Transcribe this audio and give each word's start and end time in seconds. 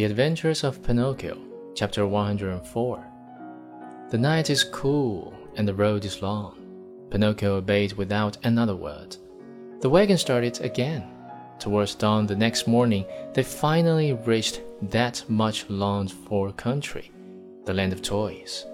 The 0.00 0.06
Adventures 0.06 0.64
of 0.64 0.82
Pinocchio, 0.82 1.36
Chapter 1.74 2.06
104. 2.06 3.06
The 4.08 4.16
night 4.16 4.48
is 4.48 4.64
cool 4.64 5.34
and 5.56 5.68
the 5.68 5.74
road 5.74 6.06
is 6.06 6.22
long. 6.22 6.56
Pinocchio 7.10 7.56
obeyed 7.56 7.92
without 7.92 8.38
another 8.42 8.74
word. 8.74 9.18
The 9.82 9.90
wagon 9.90 10.16
started 10.16 10.58
again. 10.62 11.06
Towards 11.58 11.96
dawn 11.96 12.26
the 12.26 12.34
next 12.34 12.66
morning, 12.66 13.04
they 13.34 13.42
finally 13.42 14.14
reached 14.14 14.62
that 14.88 15.22
much 15.28 15.68
longed 15.68 16.12
for 16.12 16.50
country, 16.52 17.12
the 17.66 17.74
land 17.74 17.92
of 17.92 18.00
toys. 18.00 18.64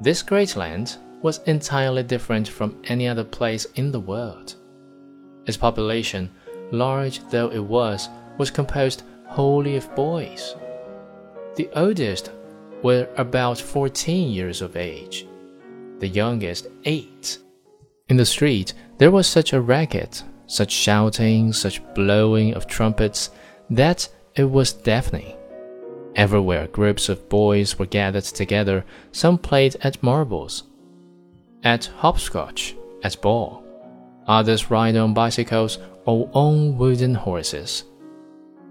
This 0.00 0.22
great 0.22 0.54
land 0.54 0.98
was 1.22 1.42
entirely 1.46 2.04
different 2.04 2.46
from 2.46 2.80
any 2.84 3.08
other 3.08 3.24
place 3.24 3.64
in 3.74 3.90
the 3.90 3.98
world. 3.98 4.54
Its 5.46 5.56
population, 5.56 6.30
large 6.70 7.18
though 7.30 7.50
it 7.50 7.64
was, 7.64 8.08
was 8.38 8.52
composed 8.52 9.02
wholly 9.26 9.76
of 9.76 9.94
boys. 9.94 10.56
The 11.56 11.68
oldest 11.74 12.30
were 12.82 13.08
about 13.16 13.58
14 13.58 14.30
years 14.30 14.62
of 14.62 14.76
age, 14.76 15.26
the 15.98 16.08
youngest 16.08 16.66
eight. 16.84 17.38
In 18.08 18.16
the 18.16 18.26
street, 18.26 18.74
there 18.98 19.10
was 19.10 19.26
such 19.26 19.52
a 19.52 19.60
racket, 19.60 20.22
such 20.46 20.72
shouting, 20.72 21.52
such 21.52 21.82
blowing 21.94 22.54
of 22.54 22.66
trumpets, 22.66 23.30
that 23.70 24.08
it 24.34 24.44
was 24.44 24.72
deafening. 24.72 25.36
Everywhere, 26.14 26.66
groups 26.66 27.08
of 27.08 27.28
boys 27.28 27.78
were 27.78 27.86
gathered 27.86 28.24
together. 28.24 28.84
Some 29.12 29.38
played 29.38 29.76
at 29.80 30.02
marbles, 30.02 30.64
at 31.64 31.86
hopscotch, 31.86 32.74
at 33.02 33.20
ball. 33.22 33.64
Others 34.26 34.70
ride 34.70 34.96
on 34.96 35.14
bicycles 35.14 35.78
or 36.04 36.28
on 36.32 36.76
wooden 36.76 37.14
horses. 37.14 37.84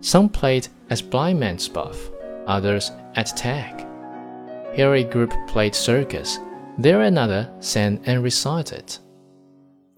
Some 0.02 0.30
played 0.30 0.68
as 0.90 1.02
blind 1.02 1.40
man's 1.40 1.68
buff, 1.68 2.10
others 2.48 2.92
at 3.16 3.28
tag. 3.38 3.86
Here 4.74 4.94
a 4.96 5.04
group 5.04 5.32
played 5.48 5.76
circus, 5.76 6.40
there 6.78 7.02
another 7.02 7.54
sang 7.60 8.02
and 8.06 8.24
recited. 8.24 8.98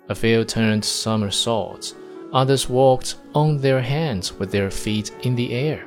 A 0.10 0.16
few 0.16 0.44
turned 0.44 0.84
somersaults, 0.84 1.96
others 2.34 2.68
walked 2.68 3.16
on 3.34 3.58
their 3.58 3.82
hands 3.82 4.34
with 4.34 4.52
their 4.52 4.70
feet 4.70 5.12
in 5.22 5.36
the 5.36 5.54
air. 5.54 5.86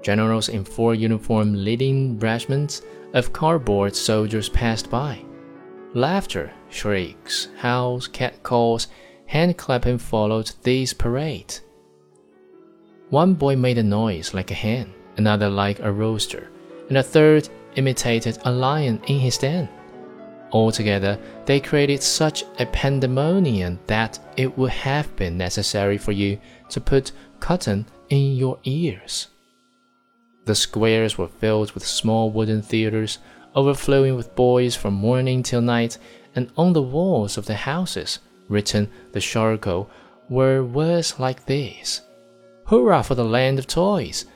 Generals 0.00 0.48
in 0.48 0.64
full 0.64 0.94
uniform 0.94 1.52
leading 1.52 2.18
regiments 2.18 2.80
of 3.12 3.32
cardboard 3.34 3.94
soldiers 3.94 4.48
passed 4.48 4.88
by. 4.90 5.22
Laughter, 5.92 6.52
shrieks, 6.70 7.48
howls, 7.58 8.08
catcalls, 8.08 8.86
hand 9.26 9.58
clapping 9.58 9.98
followed 9.98 10.52
these 10.62 10.94
parades. 10.94 11.60
One 13.10 13.32
boy 13.32 13.56
made 13.56 13.78
a 13.78 13.82
noise 13.82 14.34
like 14.34 14.50
a 14.50 14.54
hen, 14.54 14.92
another 15.16 15.48
like 15.48 15.80
a 15.80 15.90
rooster, 15.90 16.50
and 16.90 16.98
a 16.98 17.02
third 17.02 17.48
imitated 17.76 18.38
a 18.44 18.52
lion 18.52 19.00
in 19.06 19.18
his 19.18 19.38
den. 19.38 19.66
Altogether, 20.52 21.18
they 21.46 21.58
created 21.58 22.02
such 22.02 22.44
a 22.58 22.66
pandemonium 22.66 23.78
that 23.86 24.18
it 24.36 24.58
would 24.58 24.72
have 24.72 25.14
been 25.16 25.38
necessary 25.38 25.96
for 25.96 26.12
you 26.12 26.38
to 26.68 26.82
put 26.82 27.12
cotton 27.40 27.86
in 28.10 28.36
your 28.36 28.58
ears. 28.64 29.28
The 30.44 30.54
squares 30.54 31.16
were 31.16 31.28
filled 31.28 31.72
with 31.72 31.86
small 31.86 32.30
wooden 32.30 32.60
theaters, 32.60 33.20
overflowing 33.54 34.16
with 34.16 34.36
boys 34.36 34.76
from 34.76 34.92
morning 34.92 35.42
till 35.42 35.62
night, 35.62 35.96
and 36.34 36.50
on 36.58 36.74
the 36.74 36.82
walls 36.82 37.38
of 37.38 37.46
the 37.46 37.54
houses, 37.54 38.18
written 38.48 38.90
the 39.12 39.20
charcoal, 39.20 39.88
were 40.28 40.62
words 40.62 41.18
like 41.18 41.46
these 41.46 42.02
Hurrah 42.68 43.02
for 43.02 43.14
the 43.14 43.24
land 43.24 43.58
of 43.58 43.66
toys! 43.66 44.26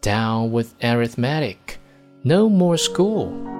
Down 0.00 0.50
with 0.50 0.74
arithmetic! 0.82 1.78
No 2.24 2.48
more 2.48 2.76
school! 2.76 3.57